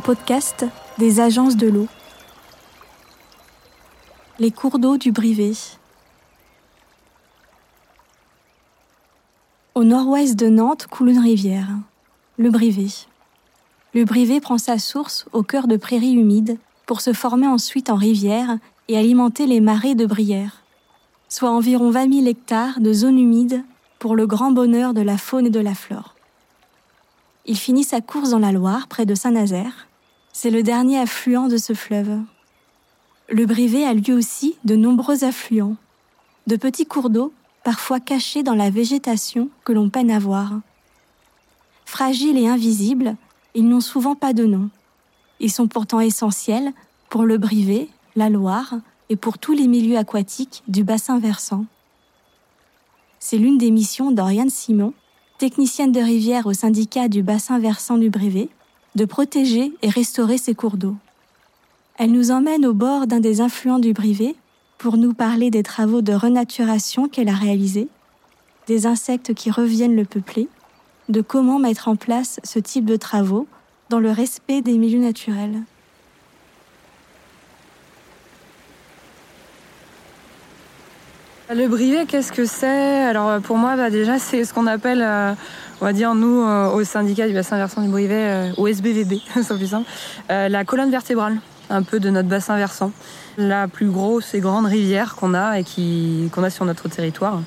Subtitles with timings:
[0.00, 0.66] Podcast
[0.98, 1.88] des agences de l'eau.
[4.38, 5.52] Les cours d'eau du Brivet.
[9.74, 11.68] Au nord-ouest de Nantes coule une rivière,
[12.38, 12.92] le Brivet.
[13.94, 17.96] Le Brivet prend sa source au cœur de prairies humides pour se former ensuite en
[17.96, 20.62] rivière et alimenter les marais de Brière,
[21.28, 23.64] soit environ 20 000 hectares de zones humides
[23.98, 26.14] pour le grand bonheur de la faune et de la flore.
[27.44, 29.88] Il finit sa course dans la Loire, près de Saint-Nazaire.
[30.32, 32.20] C'est le dernier affluent de ce fleuve.
[33.28, 35.76] Le Brivet a lui aussi de nombreux affluents,
[36.46, 37.32] de petits cours d'eau,
[37.64, 40.52] parfois cachés dans la végétation que l'on peine à voir.
[41.84, 43.16] Fragiles et invisibles,
[43.54, 44.70] ils n'ont souvent pas de nom.
[45.40, 46.72] Ils sont pourtant essentiels
[47.10, 48.74] pour le Brivet, la Loire
[49.08, 51.66] et pour tous les milieux aquatiques du bassin versant.
[53.18, 54.94] C'est l'une des missions d'Oriane Simon,
[55.42, 58.48] technicienne de rivière au syndicat du bassin versant du Brivet,
[58.94, 60.94] de protéger et restaurer ces cours d'eau.
[61.98, 64.36] Elle nous emmène au bord d'un des influents du Brivet
[64.78, 67.88] pour nous parler des travaux de renaturation qu'elle a réalisés,
[68.68, 70.46] des insectes qui reviennent le peupler,
[71.08, 73.48] de comment mettre en place ce type de travaux
[73.90, 75.64] dans le respect des milieux naturels.
[81.54, 83.02] Le brivet, qu'est-ce que c'est?
[83.02, 85.34] Alors pour moi, bah, déjà, c'est ce qu'on appelle, euh,
[85.82, 89.20] on va dire nous, euh, au syndicat du bassin versant du brivet, euh, au SBVB,
[89.42, 89.86] c'est plus simple,
[90.30, 91.36] la colonne vertébrale,
[91.68, 92.90] un peu de notre bassin versant.
[93.36, 97.42] La plus grosse et grande rivière qu'on a et qui, qu'on a sur notre territoire,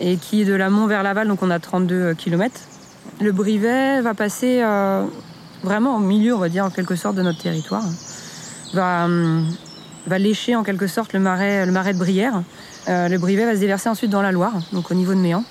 [0.00, 2.58] et qui est de l'amont vers l'aval, donc on a 32 km.
[3.20, 4.62] Le brivet va passer
[5.62, 7.84] vraiment au milieu, on va dire, en quelque sorte, de notre territoire.
[8.72, 9.46] Va, hum,
[10.08, 12.42] lécher en quelque sorte le marais, le marais de Brière
[12.88, 15.44] euh, le Brivet va se déverser ensuite dans la Loire, donc au niveau de Méan.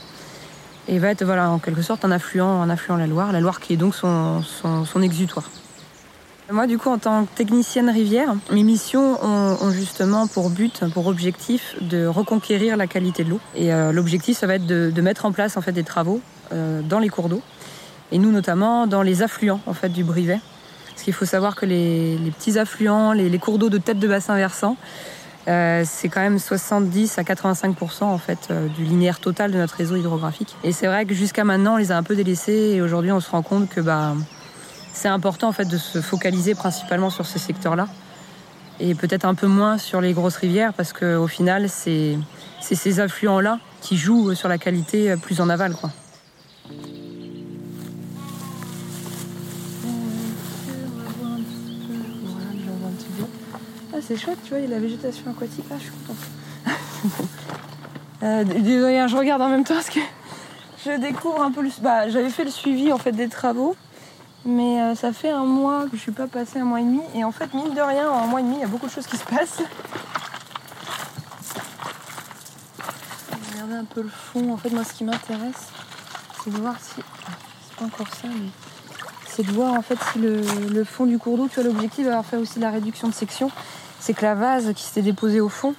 [0.87, 3.39] Et va être voilà, en quelque sorte un affluent, un affluent de la Loire, la
[3.39, 5.49] Loire qui est donc son, son, exutoire.
[6.51, 11.07] Moi, du coup, en tant que technicienne rivière, mes missions ont, justement pour but, pour
[11.07, 13.39] objectif, de reconquérir la qualité de l'eau.
[13.55, 16.19] Et euh, l'objectif, ça va être de, mettre en place en fait des travaux
[16.51, 17.41] euh, dans les cours d'eau,
[18.11, 20.41] et nous notamment dans les affluents en fait du Brivet.
[20.89, 24.07] Parce qu'il faut savoir que les, petits affluents, les, les cours d'eau de tête de
[24.07, 24.75] bassin versant,
[25.47, 29.75] euh, c'est quand même 70 à 85% en fait euh, du linéaire total de notre
[29.75, 30.55] réseau hydrographique.
[30.63, 33.19] Et c'est vrai que jusqu'à maintenant, on les a un peu délaissés et aujourd'hui, on
[33.19, 34.13] se rend compte que bah,
[34.93, 37.87] c'est important en fait de se focaliser principalement sur ces secteurs-là
[38.79, 42.17] et peut-être un peu moins sur les grosses rivières parce qu'au final, c'est
[42.61, 45.75] ces affluents-là qui jouent sur la qualité plus en aval.
[54.05, 55.65] C'est chouette, tu vois, il y a la végétation aquatique.
[55.71, 56.17] Ah, je suis contente.
[58.23, 59.99] euh, je regarde en même temps parce que
[60.85, 61.69] je découvre un peu le.
[61.81, 63.75] Bah, j'avais fait le suivi en fait des travaux,
[64.45, 67.01] mais euh, ça fait un mois que je suis pas passée un mois et demi.
[67.15, 68.87] Et en fait, mine de rien, en un mois et demi, il y a beaucoup
[68.87, 69.61] de choses qui se passent.
[73.53, 74.51] Regardez un peu le fond.
[74.51, 75.69] En fait, moi, ce qui m'intéresse,
[76.43, 76.95] c'est de voir si.
[76.95, 78.49] C'est pas encore ça, mais
[79.27, 82.05] c'est de voir en fait si le, le fond du cours d'eau, tu vois, l'objectif
[82.05, 83.49] d'avoir fait aussi la réduction de section
[84.03, 85.75] c'est que la vase qui s'était déposée au fond,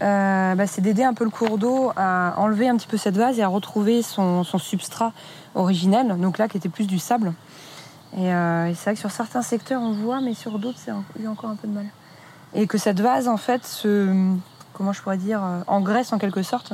[0.00, 3.18] euh, bah, c'est d'aider un peu le cours d'eau à enlever un petit peu cette
[3.18, 5.12] vase et à retrouver son, substrat
[5.54, 7.34] originel, donc là qui était plus du sable.
[8.16, 11.30] Euh, et, c'est vrai que sur certains secteurs on voit, mais sur d'autres c'est a
[11.30, 11.84] encore un peu de mal.
[12.54, 14.32] Et que cette vase en fait se,
[14.72, 16.72] comment je pourrais dire, euh, engraisse en quelque sorte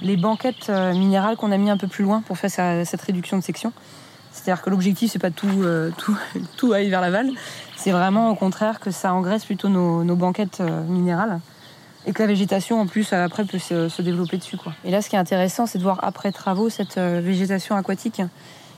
[0.00, 2.50] les banquettes minérales qu'on a mis un peu plus loin pour faire
[2.86, 3.72] cette réduction de section.
[4.36, 5.64] C'est-à-dire que l'objectif c'est pas tout,
[5.96, 6.16] tout,
[6.56, 7.30] tout aller vers l'aval,
[7.76, 11.38] c'est vraiment au contraire que ça engraisse plutôt nos, banquettes euh, minérales
[12.06, 14.56] et que la végétation en plus après peut se, développer dessus.
[14.56, 14.72] Quoi.
[14.84, 18.22] Et là ce qui est intéressant c'est de voir après travaux cette euh, végétation aquatique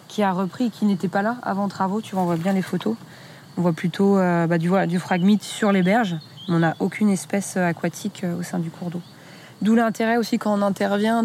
[0.08, 2.00] qui a repris et qui n'était pas là avant travaux.
[2.00, 2.96] Tu vois, on voit bien les photos.
[3.56, 6.16] On voit plutôt euh, bah, du, du phragmite sur les berges.
[6.48, 9.02] Mais on n'a aucune espèce aquatique au sein du cours d'eau.
[9.60, 11.22] D'où l'intérêt aussi quand on intervient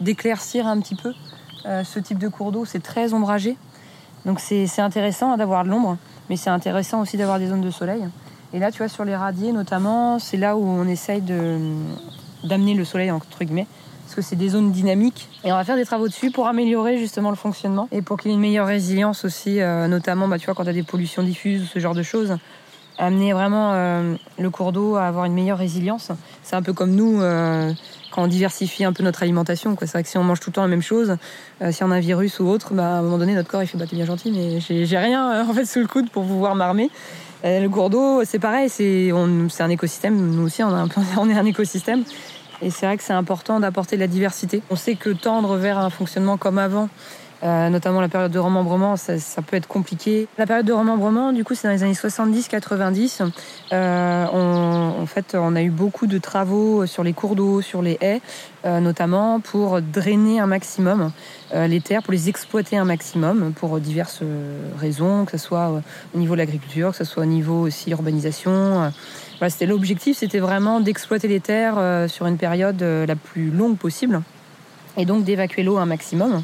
[0.00, 1.12] d'éclaircir un petit peu
[1.64, 2.64] ce type de cours d'eau.
[2.64, 3.56] C'est très ombragé.
[4.24, 5.96] Donc c'est intéressant d'avoir de l'ombre.
[6.30, 8.04] Mais c'est intéressant aussi d'avoir des zones de soleil.
[8.52, 12.84] Et là, tu vois, sur les radiers notamment, c'est là où on essaye d'amener le
[12.84, 13.66] soleil, entre guillemets,
[14.04, 15.28] parce que c'est des zones dynamiques.
[15.44, 18.30] Et on va faire des travaux dessus pour améliorer justement le fonctionnement et pour qu'il
[18.30, 21.22] y ait une meilleure résilience aussi, euh, notamment, bah, tu quand tu as des pollutions
[21.22, 22.36] diffuses ou ce genre de choses.
[22.96, 26.10] Amener vraiment euh, le cours d'eau à avoir une meilleure résilience.
[26.42, 27.72] C'est un peu comme nous, euh,
[28.18, 29.76] on diversifie un peu notre alimentation.
[29.80, 31.16] C'est vrai que si on mange tout le temps la même chose,
[31.62, 33.62] euh, si on a un virus ou autre, bah, à un moment donné, notre corps
[33.62, 36.10] il fait bah, t'es bien gentil, mais j'ai rien euh, en fait sous le coude
[36.10, 36.90] pour pouvoir m'armer.
[37.44, 40.16] Euh, le cours d'eau, c'est pareil, c'est un écosystème.
[40.16, 40.88] Nous aussi, un,
[41.18, 42.02] on est un écosystème.
[42.60, 44.62] Et c'est vrai que c'est important d'apporter de la diversité.
[44.70, 46.88] On sait que tendre vers un fonctionnement comme avant,
[47.44, 49.14] Euh, notamment la période de remembrement, ça,
[49.46, 50.26] peut être compliqué.
[50.38, 53.30] La période de remembrement, du coup, c'est dans les années 70-90.
[53.72, 57.96] Euh, en fait, on a eu beaucoup de travaux sur les cours d'eau, sur les
[58.00, 58.20] haies,
[58.64, 61.12] euh, notamment pour drainer un maximum
[61.54, 64.20] les terres, pour les exploiter un maximum, pour diverses
[64.78, 65.80] raisons, que ce soit
[66.14, 68.92] au niveau de l'agriculture, que ce soit au niveau aussi urbanisation.
[69.38, 74.20] Voilà, c'était l'objectif, c'était vraiment d'exploiter les terres sur une période la plus longue possible,
[74.98, 76.42] et donc d'évacuer l'eau un maximum.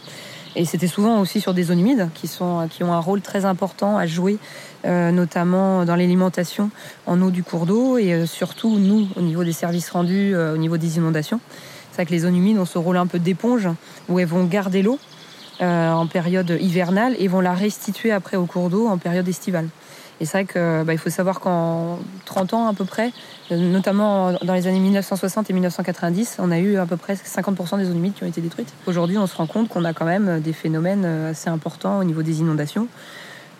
[0.56, 3.44] Et c'était souvent aussi sur des zones humides qui, sont, qui ont un rôle très
[3.44, 4.38] important à jouer,
[4.84, 6.70] euh, notamment dans l'alimentation
[7.06, 10.54] en eau du cours d'eau et euh, surtout nous au niveau des services rendus, euh,
[10.54, 11.40] au niveau des inondations.
[11.90, 13.68] C'est vrai que les zones humides ont ce rôle un peu d'éponge
[14.08, 14.98] où elles vont garder l'eau
[15.60, 19.68] en période hivernale et vont la restituer après au cours d'eau en période estivale.
[20.20, 23.12] Et c'est vrai qu'il bah, faut savoir qu'en 30 ans à peu près,
[23.50, 27.84] notamment dans les années 1960 et 1990, on a eu à peu près 50% des
[27.84, 28.72] zones humides qui ont été détruites.
[28.86, 32.22] Aujourd'hui, on se rend compte qu'on a quand même des phénomènes assez importants au niveau
[32.22, 32.88] des inondations.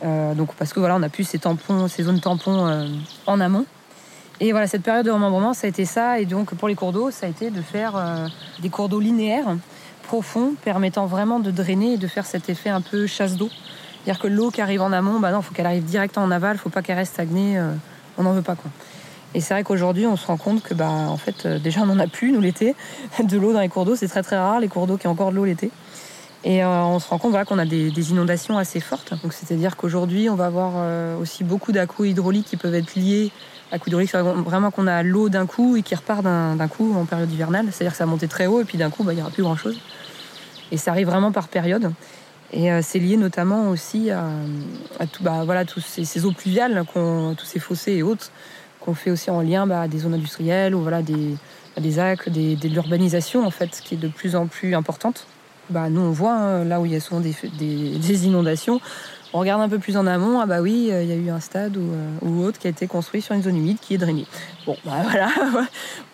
[0.05, 2.87] Euh, donc parce que voilà, on a plus ces tampons, ces zones tampons euh,
[3.27, 3.65] en amont.
[4.41, 6.19] Et voilà, cette période de remembrement, ça a été ça.
[6.19, 8.27] Et donc pour les cours d'eau, ça a été de faire euh,
[8.61, 9.57] des cours d'eau linéaires,
[10.03, 13.49] profonds, permettant vraiment de drainer et de faire cet effet un peu chasse d'eau.
[14.05, 16.59] C'est-à-dire que l'eau qui arrive en amont, bah non, faut qu'elle arrive direct en aval,
[16.59, 17.73] faut pas qu'elle reste stagnée, euh,
[18.19, 18.71] on n'en veut pas quoi.
[19.33, 21.87] Et c'est vrai qu'aujourd'hui, on se rend compte que bah en fait, euh, déjà on
[21.87, 22.77] n'en a plus nous l'été,
[23.25, 25.12] de l'eau dans les cours d'eau, c'est très très rare les cours d'eau qui ont
[25.12, 25.71] encore de l'eau l'été.
[26.45, 29.15] Et euh, on se rend compte qu'on a des, inondations assez fortes.
[29.23, 33.33] Donc c'est-à-dire qu'aujourd'hui, on va avoir aussi beaucoup dà hydrauliques qui peuvent être liés
[33.73, 34.15] à coups hydrauliques.
[34.15, 37.69] Vraiment qu'on a l'eau d'un coup et qui repart d'un coup en période hivernale.
[37.73, 39.31] C'est-à-dire que ça a monté très haut et puis d'un coup, bah, il n'y aura
[39.31, 39.81] plus grand-chose.
[40.71, 41.91] Et ça arrive vraiment par période.
[42.52, 44.26] Et euh, c'est lié notamment aussi à,
[45.12, 48.31] tout, bah, voilà, tous ces, eaux pluviales, tous ces fossés et autres,
[48.81, 51.37] qu'on fait aussi en lien bah, des zones industrielles ou voilà, des,
[51.81, 55.26] des actes, des, de l'urbanisation en fait, qui est de plus en plus importante.
[55.70, 58.81] Bah, nous, on voit hein, là où il y a souvent des, des inondations,
[59.35, 61.29] on regarde un peu plus en amont, ah bah oui, euh, il y a eu
[61.29, 63.99] un stade euh, ou, autre qui a été construit sur une zone humide qui est
[63.99, 64.27] drainée.
[64.65, 65.29] Bon, bah voilà,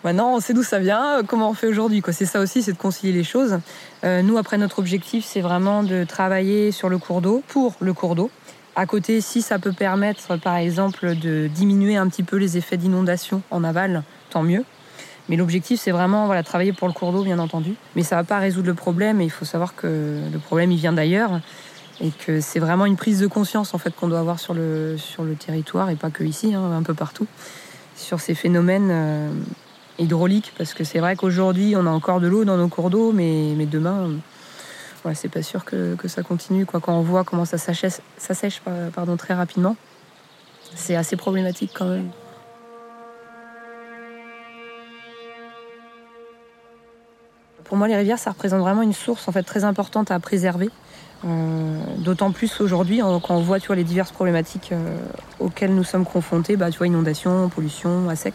[0.03, 2.01] maintenant on sait d'où ça vient, comment on fait aujourd'hui.
[2.11, 3.59] C'est ça aussi, c'est de concilier les choses.
[4.03, 7.93] Euh, nous, après, notre objectif, c'est vraiment de travailler sur le cours d'eau, pour le
[7.93, 8.31] cours d'eau.
[8.75, 12.77] À côté, si ça peut permettre, par exemple, de diminuer un petit peu les effets
[12.77, 14.01] d'inondation en aval,
[14.31, 14.65] tant mieux.
[15.29, 17.75] Mais l'objectif, c'est vraiment voilà, travailler pour le cours d'eau, bien entendu.
[17.95, 19.21] Mais ça ne va pas résoudre le problème.
[19.21, 21.39] Et il faut savoir que le problème, il vient d'ailleurs
[22.01, 24.97] et que c'est vraiment une prise de conscience en fait qu'on doit avoir sur le,
[24.97, 27.27] sur le territoire et pas que ici, hein, un peu partout,
[27.95, 29.31] sur ces phénomènes euh,
[29.99, 33.11] hydrauliques parce que c'est vrai qu'aujourd'hui on a encore de l'eau dans nos cours d'eau,
[33.11, 34.09] mais, mais demain,
[35.05, 36.65] ouais, c'est pas sûr que, que, ça continue.
[36.65, 36.79] Quoi.
[36.79, 37.85] Quand on voit comment ça, sèche,
[38.17, 38.61] ça sèche
[38.93, 39.75] pardon, très rapidement,
[40.75, 42.09] c'est assez problématique quand même.
[47.63, 50.69] Pour moi, les rivières, ça représente vraiment une source en fait très importante à préserver.
[51.23, 54.97] Euh, d'autant plus aujourd'hui, quand on voit les diverses problématiques euh,
[55.39, 58.33] auxquelles nous sommes confrontés, bah, tu inondation, pollution, à sec.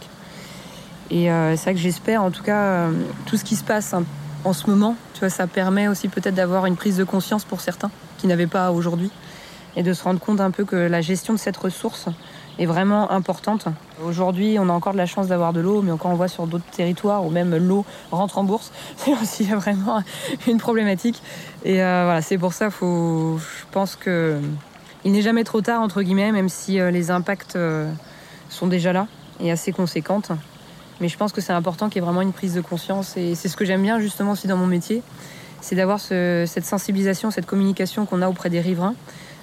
[1.11, 2.89] Et euh, c'est vrai que j'espère, en tout cas,
[3.27, 3.95] tout ce qui se passe
[4.45, 4.97] en ce moment,
[5.29, 9.11] ça permet aussi peut-être d'avoir une prise de conscience pour certains qui n'avaient pas aujourd'hui,
[9.77, 12.07] et de se rendre compte un peu que la gestion de cette ressource,
[12.59, 13.67] est vraiment importante.
[14.05, 16.47] Aujourd'hui, on a encore de la chance d'avoir de l'eau, mais quand on voit sur
[16.47, 20.03] d'autres territoires où même l'eau rentre en bourse, c'est aussi vraiment
[20.47, 21.23] une problématique.
[21.65, 24.41] Et euh, voilà, c'est pour ça, faut, je pense que
[25.05, 27.91] il n'est jamais trop tard entre guillemets, même si euh, les impacts euh,
[28.49, 29.07] sont déjà là
[29.41, 30.33] et assez conséquentes.
[31.01, 33.35] Mais je pense que c'est important qu'il y ait vraiment une prise de conscience, et
[33.35, 35.03] c'est ce que j'aime bien justement aussi dans mon métier,
[35.61, 38.95] c'est d'avoir cette sensibilisation, cette communication qu'on a auprès des riverains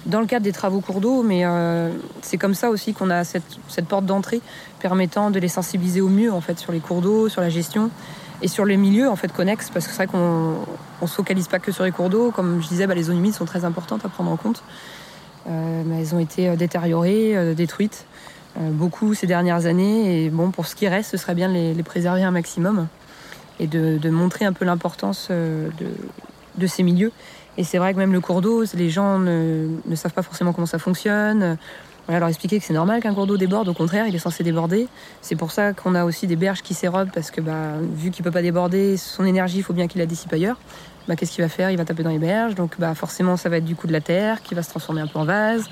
[0.06, 1.90] dans le cadre des travaux cours d'eau, mais euh,
[2.22, 3.44] c'est comme ça aussi qu'on a cette,
[3.88, 4.40] porte d'entrée
[4.80, 7.90] permettant de les sensibiliser au mieux en fait sur les cours d'eau, sur la gestion
[8.42, 10.56] et sur les milieux en fait connexes, parce que c'est vrai qu'on
[11.00, 12.30] ne se focalise pas que sur les cours d'eau.
[12.30, 14.62] Comme je disais, bah, les zones humides sont très importantes à prendre en compte.
[15.46, 18.06] Euh, mais elles ont été euh, détériorées, détruites
[18.56, 20.24] beaucoup ces dernières années.
[20.24, 22.86] Et bon, pour ce qui reste, ce serait bien de les, préserver un maximum
[23.58, 27.10] et de, montrer un peu l'importance de ces milieux
[27.56, 30.66] et c'est vrai que même le cours d'eau, les gens ne, savent pas forcément comment
[30.66, 31.56] ça fonctionne.
[32.06, 34.44] Voilà, leur expliquer que c'est normal qu'un cours d'eau déborde, au contraire, il est censé
[34.44, 34.88] déborder.
[35.22, 38.22] C'est pour ça qu'on a aussi des berges qui s'érobent, parce que bah, vu qu'il
[38.22, 40.58] peut pas déborder, son énergie, il faut bien qu'il la dissipe ailleurs.
[41.08, 41.70] Bah, Qu'est-ce qu'il va faire?
[41.70, 43.92] Il va taper dans les berges, donc bah, forcément, ça va être du coup de
[43.92, 45.64] la terre qui va se transformer un peu en vase.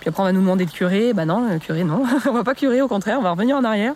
[0.00, 1.12] Puis après, on va nous demander de curer.
[1.12, 2.02] Bah non, curer, non.
[2.26, 3.94] on va pas curer, au contraire, on va revenir en arrière.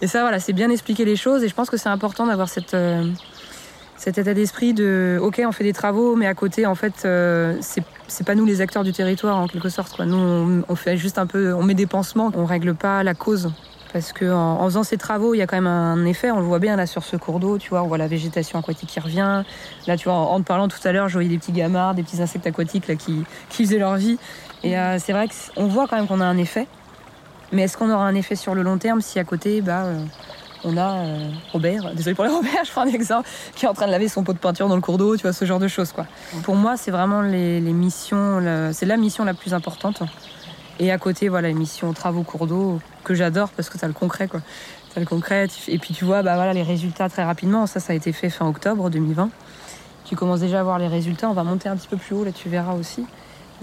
[0.00, 2.48] Et ça, voilà, c'est bien expliquer les choses, et je pense que c'est important d'avoir
[2.48, 2.74] cette.
[2.74, 3.04] Euh,
[3.96, 7.58] cet état d'esprit de ok on fait des travaux mais à côté en fait euh,
[7.60, 10.04] c'est pas nous les acteurs du territoire en quelque sorte quoi.
[10.04, 13.50] nous on, fait juste un peu on met des pansements on règle pas la cause
[13.96, 16.30] parce que en, faisant ces travaux, il y a quand même un effet.
[16.30, 18.58] On le voit bien là sur ce cours d'eau, tu vois, on voit la végétation
[18.58, 19.42] aquatique qui revient.
[19.86, 22.02] Là, tu vois, en, te parlant tout à l'heure, je voyais des petits gamards, des
[22.02, 24.18] petits insectes aquatiques qui, qui faisaient leur vie.
[24.62, 26.66] Et euh, c'est vrai qu'on voit quand même qu'on a un effet.
[27.52, 29.98] Mais est-ce qu'on aura un effet sur le long terme si à côté, bah, euh,
[30.66, 33.74] on a euh, Robert, désolé pour les Robert, je prends un exemple, qui est en
[33.74, 35.60] train de laver son pot de peinture dans le cours d'eau, tu vois, ce genre
[35.60, 36.06] de choses, quoi.
[36.42, 40.02] Pour moi, c'est vraiment les, missions, c'est la mission la plus importante.
[40.78, 43.94] Et à côté, voilà, les missions travaux cours d'eau que j'adore parce que as le
[43.94, 44.40] concret, quoi.
[44.92, 47.66] T'as le concret, et puis tu vois, bah voilà, les résultats très rapidement.
[47.66, 49.30] Ça, ça a été fait fin octobre 2020.
[50.04, 51.28] Tu commences déjà à voir les résultats.
[51.28, 53.04] On va monter un petit peu plus haut, là, tu verras aussi.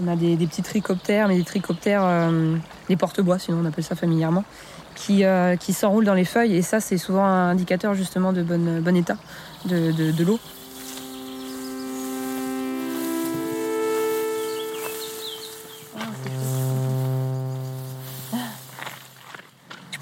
[0.02, 2.56] On a des, petits tricoptères, mais des tricoptères, euh,
[2.88, 4.42] des porte-bois, sinon on appelle ça familièrement,
[4.94, 6.56] qui, euh, qui s'enroulent dans les feuilles.
[6.56, 9.16] Et ça, c'est souvent un indicateur justement de bon, état
[9.64, 10.38] de, l'eau.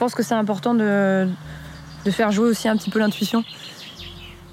[0.03, 1.29] pense que c'est important de,
[2.11, 3.45] faire jouer aussi un petit peu l'intuition.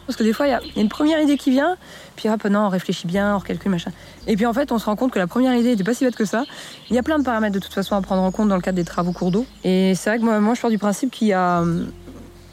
[0.10, 1.78] Parce que des fois, il y, a une première idée qui vient,
[2.16, 3.92] puis hop, non, on réfléchit bien, on recalcule, machin.
[4.26, 6.04] Et puis en fait, on se rend compte que la première idée n'était pas si
[6.04, 6.46] bête que ça.
[6.90, 8.62] Il y a plein de paramètres de toute façon à prendre en compte dans le
[8.64, 9.46] cadre des travaux cours d'eau.
[9.64, 11.64] Et c'est vrai que moi, moi, je pars du principe qu'il y a.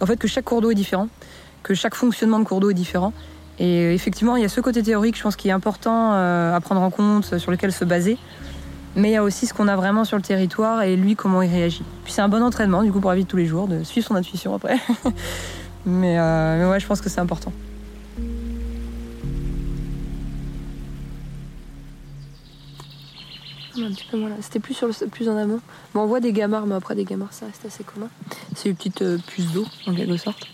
[0.03, 1.09] En fait, que chaque cours d'eau est différent,
[1.63, 3.15] que chaque fonctionnement de cours d'eau est différent.
[3.59, 6.61] Et effectivement, il y a ce côté théorique, je pense, qui est important euh, à
[6.61, 8.19] prendre en compte, sur lequel se baser
[8.97, 11.43] mais il y a aussi ce qu'on a vraiment sur le territoire et lui comment
[11.43, 11.85] il réagit.
[12.05, 13.85] Puis c'est un bon entraînement du coup pour la vie de tous les jours, de
[13.85, 14.79] suivre son intuition après.
[15.87, 17.53] mais, euh, mais ouais, je pense que c'est important.
[23.79, 24.37] Un petit peu moins là.
[24.41, 25.61] C'était plus sur le, plus en amont.
[25.95, 28.09] Bon, on voit des gamards, mais après des gamards, ça reste assez commun.
[28.55, 30.49] C'est une petite euh, puce d'eau en quelque sorte.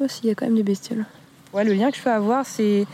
[0.00, 1.06] Il y a quand même des bestioles.
[1.52, 2.86] Ouais, le lien que je peux avoir, c'est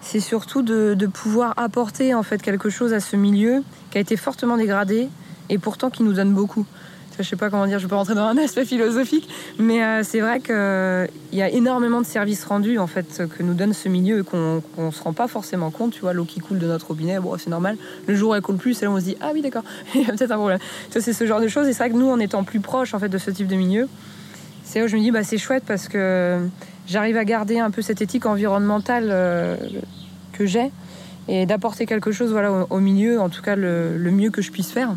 [0.00, 4.16] c'est surtout de, pouvoir apporter en fait quelque chose à ce milieu qui a été
[4.16, 5.08] fortement dégradé
[5.48, 6.66] et pourtant qui nous donne beaucoup.
[7.22, 10.20] Je sais pas comment dire, je peux rentrer dans un aspect philosophique, mais euh, c'est
[10.20, 14.20] vrai qu'il y a énormément de services rendus en fait que nous donne ce milieu
[14.20, 15.92] et qu'on ne se rend pas forcément compte.
[15.92, 17.76] Tu vois, l'eau qui coule de notre robinet, bon, c'est normal.
[18.06, 20.02] Le jour où elle coule plus, c'est là on se dit ah oui d'accord, il
[20.02, 20.58] y a peut-être un problème.
[20.90, 21.68] c'est ce genre de choses.
[21.68, 23.56] Et c'est vrai que nous, en étant plus proches en fait de ce type de
[23.56, 23.88] milieu,
[24.64, 26.38] c'est où je me dis bah c'est chouette parce que
[26.86, 29.56] j'arrive à garder un peu cette éthique environnementale euh,
[30.32, 30.70] que j'ai
[31.28, 34.72] et d'apporter quelque chose voilà, au, milieu, en tout cas le, mieux que je puisse
[34.72, 34.94] faire.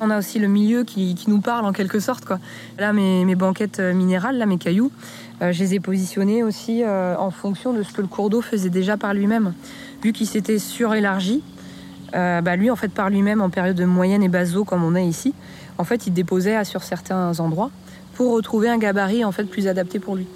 [0.00, 2.24] On a aussi le milieu qui, nous parle en quelque sorte.
[2.78, 4.92] Là, mes, banquettes minérales, là, mes cailloux,
[5.42, 8.42] euh, je les ai positionnés aussi euh, en fonction de ce que le cours d'eau
[8.42, 9.54] faisait déjà par lui-même.
[10.02, 11.42] Vu qu'il s'était surélargi,
[12.12, 14.94] bah lui, en fait, par lui-même, en période de moyenne et basse eau, comme on
[14.94, 15.34] est ici,
[15.76, 17.70] en fait, il déposait sur certains endroits
[18.14, 20.26] pour retrouver un gabarit en fait plus adapté pour lui.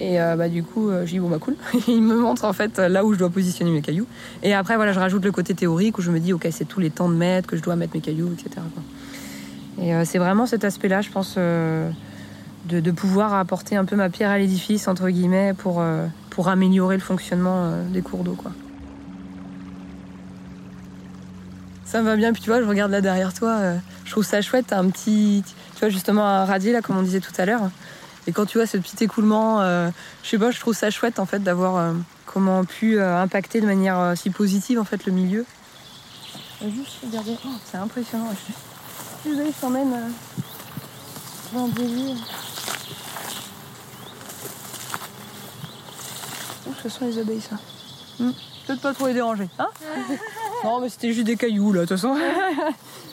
[0.00, 1.56] Et euh, bah, du coup, euh, je dis bon, bah cool.
[1.88, 4.06] il me montre en fait là où je dois positionner mes cailloux.
[4.42, 6.80] Et après, voilà, je rajoute le côté théorique où je me dis, ok, c'est tous
[6.80, 8.60] les temps de mettre, que je dois mettre mes cailloux, etc.
[9.80, 14.30] Et euh, c'est vraiment cet aspect-là, je pense, de, pouvoir apporter un peu ma pierre
[14.30, 15.82] à l'édifice, entre guillemets, pour,
[16.30, 18.34] pour améliorer le fonctionnement des cours d'eau.
[18.34, 18.52] quoi.
[21.84, 23.58] Ça me va bien, puis tu vois, je regarde là derrière toi,
[24.04, 25.44] je trouve ça chouette, un petit,
[25.74, 27.70] tu vois, justement un radier là, comme on disait tout à l'heure.
[28.26, 29.90] Et quand tu vois ce petit écoulement, euh,
[30.22, 31.92] je sais pas, je trouve ça chouette en fait d'avoir euh,
[32.26, 35.44] comment pu euh, impacter de manière si positive en fait le milieu.
[36.60, 38.28] Juste regarder, oh, c'est impressionnant.
[39.24, 40.12] Désolée, je t'emmène
[41.52, 42.14] dans des.
[46.68, 47.56] Oh, ce sont les abeilles ça.
[48.20, 48.30] Hmm.
[48.66, 49.68] Peut-être pas trop les déranger, hein?
[50.64, 52.16] Non mais c'était juste des cailloux là, de toute façon.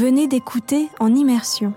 [0.00, 1.74] venez d'écouter En Immersion,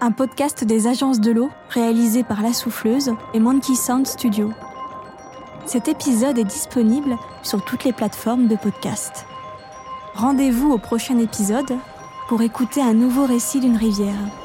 [0.00, 4.50] un podcast des agences de l'eau réalisé par La Souffleuse et Monkey Sound Studio.
[5.66, 9.26] Cet épisode est disponible sur toutes les plateformes de podcast.
[10.14, 11.76] Rendez-vous au prochain épisode
[12.28, 14.39] pour écouter un nouveau récit d'une rivière.